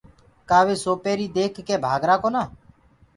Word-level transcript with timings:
ڪآ 0.49 0.59
وي 0.65 0.75
سوپيري 0.83 1.27
ديک 1.35 1.53
ڪي 1.67 1.75
ڀآگرآ 1.83 2.15
ڪونآ۔ 2.23 2.43